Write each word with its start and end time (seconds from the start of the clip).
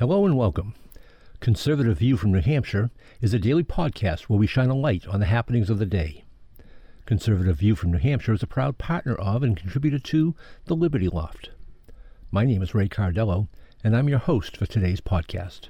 Hello 0.00 0.24
and 0.24 0.34
welcome. 0.34 0.74
Conservative 1.40 1.98
View 1.98 2.16
from 2.16 2.32
New 2.32 2.40
Hampshire 2.40 2.90
is 3.20 3.34
a 3.34 3.38
daily 3.38 3.62
podcast 3.62 4.22
where 4.22 4.38
we 4.38 4.46
shine 4.46 4.70
a 4.70 4.74
light 4.74 5.06
on 5.06 5.20
the 5.20 5.26
happenings 5.26 5.68
of 5.68 5.78
the 5.78 5.84
day. 5.84 6.24
Conservative 7.04 7.58
View 7.58 7.74
from 7.76 7.92
New 7.92 7.98
Hampshire 7.98 8.32
is 8.32 8.42
a 8.42 8.46
proud 8.46 8.78
partner 8.78 9.14
of 9.16 9.42
and 9.42 9.58
contributor 9.58 9.98
to 9.98 10.34
the 10.64 10.74
Liberty 10.74 11.06
Loft. 11.06 11.50
My 12.30 12.46
name 12.46 12.62
is 12.62 12.74
Ray 12.74 12.88
Cardello, 12.88 13.48
and 13.84 13.94
I'm 13.94 14.08
your 14.08 14.20
host 14.20 14.56
for 14.56 14.64
today's 14.64 15.02
podcast. 15.02 15.68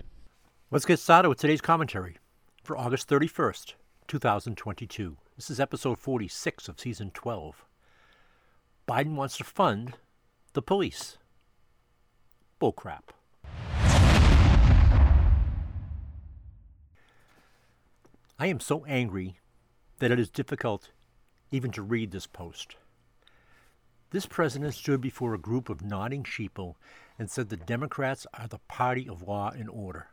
Let's 0.70 0.84
get 0.84 1.00
started 1.00 1.28
with 1.28 1.40
today's 1.40 1.60
commentary 1.60 2.18
for 2.62 2.78
August 2.78 3.08
31st, 3.08 3.74
2022. 4.06 5.16
This 5.34 5.50
is 5.50 5.58
episode 5.58 5.98
46 5.98 6.68
of 6.68 6.78
season 6.78 7.10
12. 7.14 7.64
Biden 8.86 9.16
wants 9.16 9.36
to 9.38 9.42
fund 9.42 9.94
the 10.52 10.62
police. 10.62 11.18
Bullcrap. 12.60 13.08
I 18.40 18.46
am 18.46 18.58
so 18.58 18.86
angry 18.86 19.36
that 19.98 20.10
it 20.10 20.18
is 20.18 20.30
difficult 20.30 20.92
even 21.50 21.70
to 21.72 21.82
read 21.82 22.10
this 22.10 22.26
post. 22.26 22.76
This 24.12 24.24
president 24.24 24.72
stood 24.72 25.02
before 25.02 25.34
a 25.34 25.38
group 25.38 25.68
of 25.68 25.84
nodding 25.84 26.24
sheeple 26.24 26.76
and 27.18 27.30
said 27.30 27.50
the 27.50 27.58
Democrats 27.58 28.26
are 28.32 28.48
the 28.48 28.60
party 28.66 29.06
of 29.06 29.28
law 29.28 29.50
and 29.50 29.68
order. 29.68 30.06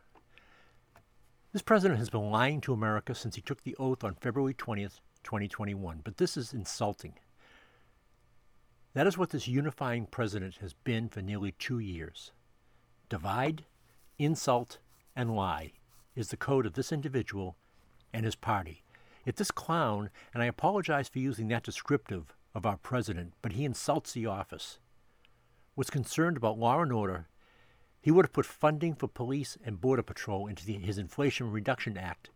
This 1.54 1.62
president 1.62 2.00
has 2.00 2.10
been 2.10 2.30
lying 2.30 2.60
to 2.60 2.74
America 2.74 3.14
since 3.14 3.34
he 3.34 3.40
took 3.40 3.62
the 3.62 3.74
oath 3.76 4.04
on 4.04 4.14
February 4.16 4.52
20th, 4.52 5.00
2021, 5.24 6.02
but 6.04 6.18
this 6.18 6.36
is 6.36 6.52
insulting. 6.52 7.14
That 8.92 9.06
is 9.06 9.16
what 9.16 9.30
this 9.30 9.48
unifying 9.48 10.04
president 10.04 10.56
has 10.60 10.74
been 10.74 11.08
for 11.08 11.22
nearly 11.22 11.52
two 11.52 11.78
years. 11.78 12.32
Divide, 13.08 13.64
insult, 14.18 14.80
and 15.16 15.34
lie 15.34 15.72
is 16.14 16.28
the 16.28 16.36
code 16.36 16.66
of 16.66 16.74
this 16.74 16.92
individual 16.92 17.56
and 18.12 18.24
his 18.24 18.34
party. 18.34 18.82
If 19.24 19.36
this 19.36 19.50
clown, 19.50 20.10
and 20.32 20.42
I 20.42 20.46
apologize 20.46 21.08
for 21.08 21.18
using 21.18 21.48
that 21.48 21.62
descriptive 21.62 22.34
of 22.54 22.64
our 22.64 22.76
president, 22.76 23.34
but 23.42 23.52
he 23.52 23.64
insults 23.64 24.12
the 24.12 24.26
office, 24.26 24.78
was 25.76 25.90
concerned 25.90 26.36
about 26.36 26.58
law 26.58 26.80
and 26.80 26.92
order, 26.92 27.28
he 28.00 28.10
would 28.10 28.24
have 28.24 28.32
put 28.32 28.46
funding 28.46 28.94
for 28.94 29.08
police 29.08 29.58
and 29.64 29.80
border 29.80 30.02
patrol 30.02 30.46
into 30.46 30.64
the, 30.64 30.74
his 30.74 30.98
Inflation 30.98 31.50
Reduction 31.50 31.96
Act 31.98 32.30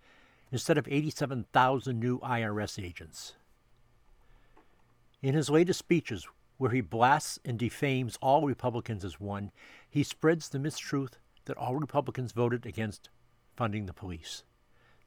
instead 0.51 0.77
of 0.77 0.87
87,000 0.87 1.99
new 1.99 2.19
IRS 2.21 2.83
agents. 2.83 3.35
In 5.23 5.35
his 5.35 5.49
latest 5.49 5.79
speeches, 5.79 6.29
where 6.59 6.73
he 6.73 6.81
blasts 6.81 7.39
and 7.45 7.59
defames 7.59 8.19
all 8.21 8.47
Republicans 8.47 9.05
as 9.05 9.19
one, 9.19 9.51
he 9.89 10.03
spreads 10.03 10.49
the 10.49 10.59
mistruth 10.59 11.15
that 11.47 11.57
all 11.57 11.77
Republicans 11.77 12.33
voted 12.33 12.67
against 12.67 13.09
funding 13.57 13.87
the 13.87 13.93
police. 13.93 14.45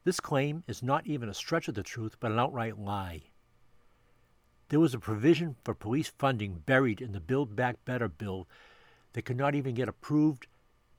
This 0.06 0.20
claim 0.20 0.62
is 0.68 0.84
not 0.84 1.04
even 1.04 1.28
a 1.28 1.34
stretch 1.34 1.66
of 1.66 1.74
the 1.74 1.82
truth, 1.82 2.14
but 2.20 2.30
an 2.30 2.38
outright 2.38 2.78
lie. 2.78 3.22
There 4.68 4.78
was 4.78 4.94
a 4.94 5.00
provision 5.00 5.56
for 5.64 5.74
police 5.74 6.12
funding 6.16 6.62
buried 6.64 7.00
in 7.00 7.10
the 7.10 7.18
Build 7.18 7.56
Back 7.56 7.84
Better 7.84 8.06
bill 8.06 8.46
that 9.14 9.22
could 9.22 9.36
not 9.36 9.56
even 9.56 9.74
get 9.74 9.88
approved 9.88 10.46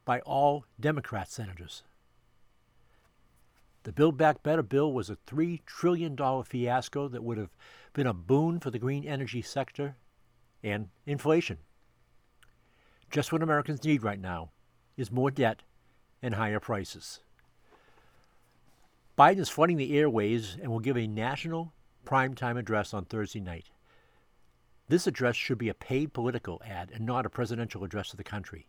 by 0.03 0.19
all 0.19 0.66
Democrat 0.78 1.31
senators. 1.31 1.83
The 3.83 3.94
Build 3.94 4.17
Back 4.17 4.44
Better 4.44 4.61
bill 4.61 4.91
was 4.91 5.09
a 5.09 5.16
$3 5.16 5.63
trillion 5.66 6.17
fiasco 6.44 7.08
that 7.08 7.23
would 7.23 7.38
have 7.38 7.55
been 7.94 8.08
a 8.08 8.13
boon 8.13 8.59
for 8.59 8.72
the 8.72 8.80
green 8.80 9.05
energy 9.05 9.41
sector 9.41 9.95
and 10.61 10.89
inflation. 11.05 11.59
Just 13.09 13.31
what 13.31 13.41
Americans 13.41 13.85
need 13.85 14.03
right 14.03 14.19
now 14.19 14.50
is 14.97 15.13
more 15.13 15.31
debt 15.31 15.63
and 16.22 16.35
higher 16.35 16.59
prices. 16.59 17.22
Biden 19.17 19.39
is 19.39 19.50
flooding 19.50 19.78
the 19.78 19.97
airways 19.97 20.57
and 20.61 20.72
will 20.72 20.79
give 20.79 20.95
a 20.95 21.07
national 21.07 21.73
primetime 22.05 22.55
address 22.55 22.94
on 22.94 23.03
Thursday 23.03 23.39
night. 23.39 23.72
This 24.89 25.07
address 25.07 25.35
should 25.35 25.57
be 25.57 25.69
a 25.69 25.73
paid 25.73 26.13
political 26.13 26.61
ad 26.63 26.91
and 26.94 27.03
not 27.03 27.25
a 27.25 27.29
presidential 27.29 27.83
address 27.83 28.09
to 28.09 28.17
the 28.17 28.23
country. 28.23 28.67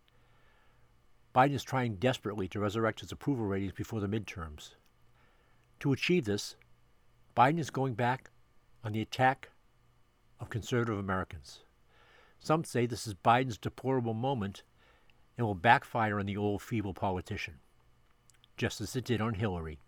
Biden 1.34 1.52
is 1.52 1.62
trying 1.62 1.96
desperately 1.96 2.48
to 2.48 2.60
resurrect 2.60 3.00
his 3.00 3.12
approval 3.12 3.44
ratings 3.44 3.74
before 3.74 4.00
the 4.00 4.08
midterms. 4.08 4.70
To 5.80 5.92
achieve 5.92 6.24
this, 6.24 6.56
Biden 7.36 7.58
is 7.58 7.68
going 7.68 7.92
back 7.92 8.30
on 8.82 8.92
the 8.92 9.02
attack 9.02 9.50
of 10.40 10.48
conservative 10.48 10.98
Americans. 10.98 11.60
Some 12.38 12.64
say 12.64 12.86
this 12.86 13.06
is 13.06 13.12
Biden's 13.12 13.58
deplorable 13.58 14.14
moment 14.14 14.62
and 15.36 15.46
will 15.46 15.54
backfire 15.54 16.18
on 16.18 16.24
the 16.24 16.38
old 16.38 16.62
feeble 16.62 16.94
politician, 16.94 17.56
just 18.56 18.80
as 18.80 18.96
it 18.96 19.04
did 19.04 19.20
on 19.20 19.34
Hillary. 19.34 19.78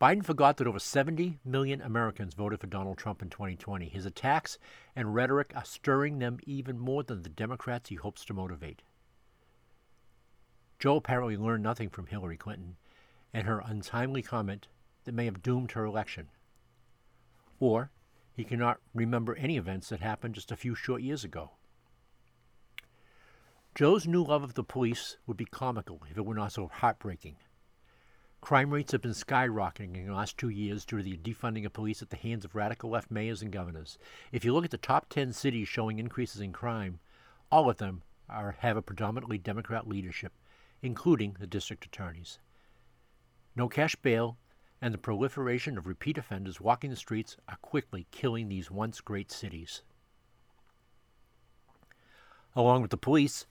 Biden 0.00 0.24
forgot 0.24 0.56
that 0.56 0.66
over 0.68 0.78
70 0.78 1.40
million 1.44 1.80
Americans 1.80 2.34
voted 2.34 2.60
for 2.60 2.68
Donald 2.68 2.98
Trump 2.98 3.20
in 3.20 3.30
2020. 3.30 3.88
His 3.88 4.06
attacks 4.06 4.56
and 4.94 5.12
rhetoric 5.12 5.52
are 5.56 5.64
stirring 5.64 6.20
them 6.20 6.38
even 6.46 6.78
more 6.78 7.02
than 7.02 7.22
the 7.22 7.28
Democrats 7.28 7.88
he 7.88 7.96
hopes 7.96 8.24
to 8.26 8.34
motivate. 8.34 8.82
Joe 10.78 10.96
apparently 10.96 11.36
learned 11.36 11.64
nothing 11.64 11.88
from 11.88 12.06
Hillary 12.06 12.36
Clinton 12.36 12.76
and 13.34 13.48
her 13.48 13.60
untimely 13.64 14.22
comment 14.22 14.68
that 15.02 15.14
may 15.14 15.24
have 15.24 15.42
doomed 15.42 15.72
her 15.72 15.84
election. 15.84 16.28
Or 17.58 17.90
he 18.32 18.44
cannot 18.44 18.78
remember 18.94 19.34
any 19.34 19.56
events 19.56 19.88
that 19.88 19.98
happened 19.98 20.36
just 20.36 20.52
a 20.52 20.56
few 20.56 20.76
short 20.76 21.02
years 21.02 21.24
ago. 21.24 21.50
Joe's 23.74 24.06
new 24.06 24.22
love 24.22 24.44
of 24.44 24.54
the 24.54 24.62
police 24.62 25.16
would 25.26 25.36
be 25.36 25.44
comical 25.44 26.02
if 26.08 26.16
it 26.16 26.24
were 26.24 26.34
not 26.34 26.52
so 26.52 26.68
heartbreaking. 26.68 27.36
Crime 28.40 28.72
rates 28.72 28.92
have 28.92 29.02
been 29.02 29.10
skyrocketing 29.10 29.94
in 29.94 30.06
the 30.06 30.14
last 30.14 30.38
two 30.38 30.48
years 30.48 30.86
due 30.86 30.96
to 30.96 31.02
the 31.02 31.18
defunding 31.18 31.66
of 31.66 31.72
police 31.74 32.00
at 32.00 32.08
the 32.08 32.16
hands 32.16 32.46
of 32.46 32.54
radical 32.54 32.88
left 32.88 33.10
mayors 33.10 33.42
and 33.42 33.52
governors. 33.52 33.98
If 34.32 34.42
you 34.42 34.54
look 34.54 34.64
at 34.64 34.70
the 34.70 34.78
top 34.78 35.10
10 35.10 35.34
cities 35.34 35.68
showing 35.68 35.98
increases 35.98 36.40
in 36.40 36.52
crime, 36.52 36.98
all 37.52 37.68
of 37.68 37.76
them 37.76 38.02
are, 38.26 38.52
have 38.60 38.78
a 38.78 38.82
predominantly 38.82 39.36
Democrat 39.36 39.86
leadership, 39.86 40.32
including 40.80 41.36
the 41.38 41.46
district 41.46 41.84
attorneys. 41.84 42.38
No 43.54 43.68
cash 43.68 43.96
bail 43.96 44.38
and 44.80 44.94
the 44.94 44.98
proliferation 44.98 45.76
of 45.76 45.86
repeat 45.86 46.16
offenders 46.16 46.60
walking 46.60 46.88
the 46.88 46.96
streets 46.96 47.36
are 47.48 47.58
quickly 47.60 48.06
killing 48.12 48.48
these 48.48 48.70
once 48.70 49.02
great 49.02 49.30
cities. 49.30 49.82
Along 52.56 52.80
with 52.80 52.92
the 52.92 52.96
police, 52.96 53.46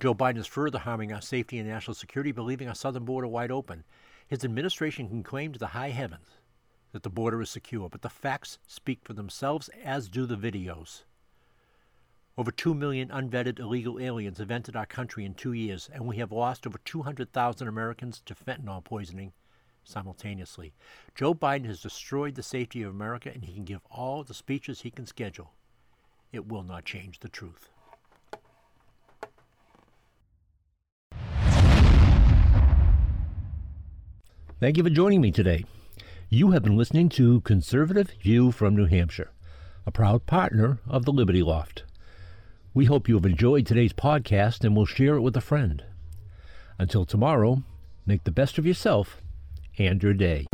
Joe 0.00 0.14
Biden 0.14 0.38
is 0.38 0.48
further 0.48 0.80
harming 0.80 1.12
our 1.12 1.22
safety 1.22 1.58
and 1.58 1.68
national 1.68 1.94
security, 1.94 2.32
by 2.32 2.42
leaving 2.42 2.66
our 2.66 2.74
southern 2.74 3.04
border 3.04 3.28
wide 3.28 3.52
open 3.52 3.84
his 4.26 4.44
administration 4.44 5.08
can 5.08 5.22
claim 5.22 5.52
to 5.52 5.58
the 5.58 5.68
high 5.68 5.90
heavens 5.90 6.38
that 6.92 7.02
the 7.02 7.10
border 7.10 7.42
is 7.42 7.50
secure, 7.50 7.88
but 7.88 8.02
the 8.02 8.08
facts 8.08 8.58
speak 8.66 9.00
for 9.02 9.14
themselves, 9.14 9.68
as 9.82 10.08
do 10.08 10.26
the 10.26 10.36
videos. 10.36 11.02
Over 12.36 12.50
2 12.50 12.74
million 12.74 13.08
unvetted 13.08 13.58
illegal 13.58 14.00
aliens 14.00 14.38
have 14.38 14.50
entered 14.50 14.76
our 14.76 14.86
country 14.86 15.24
in 15.24 15.34
two 15.34 15.52
years, 15.52 15.90
and 15.92 16.06
we 16.06 16.16
have 16.16 16.32
lost 16.32 16.66
over 16.66 16.78
200,000 16.78 17.68
Americans 17.68 18.20
to 18.26 18.34
fentanyl 18.34 18.82
poisoning 18.82 19.32
simultaneously. 19.84 20.72
Joe 21.14 21.34
Biden 21.34 21.66
has 21.66 21.80
destroyed 21.80 22.34
the 22.34 22.42
safety 22.42 22.82
of 22.82 22.92
America, 22.92 23.30
and 23.32 23.44
he 23.44 23.54
can 23.54 23.64
give 23.64 23.80
all 23.90 24.24
the 24.24 24.34
speeches 24.34 24.80
he 24.80 24.90
can 24.90 25.06
schedule. 25.06 25.52
It 26.32 26.48
will 26.48 26.64
not 26.64 26.84
change 26.84 27.20
the 27.20 27.28
truth. 27.28 27.68
Thank 34.64 34.78
you 34.78 34.82
for 34.82 34.88
joining 34.88 35.20
me 35.20 35.30
today. 35.30 35.66
You 36.30 36.52
have 36.52 36.62
been 36.62 36.74
listening 36.74 37.10
to 37.10 37.42
Conservative 37.42 38.12
View 38.22 38.50
from 38.50 38.74
New 38.74 38.86
Hampshire, 38.86 39.30
a 39.84 39.90
proud 39.90 40.24
partner 40.24 40.78
of 40.88 41.04
the 41.04 41.12
Liberty 41.12 41.42
Loft. 41.42 41.84
We 42.72 42.86
hope 42.86 43.06
you 43.06 43.14
have 43.16 43.26
enjoyed 43.26 43.66
today's 43.66 43.92
podcast 43.92 44.64
and 44.64 44.74
will 44.74 44.86
share 44.86 45.16
it 45.16 45.20
with 45.20 45.36
a 45.36 45.42
friend. 45.42 45.84
Until 46.78 47.04
tomorrow, 47.04 47.62
make 48.06 48.24
the 48.24 48.30
best 48.30 48.56
of 48.56 48.64
yourself 48.64 49.20
and 49.76 50.02
your 50.02 50.14
day. 50.14 50.46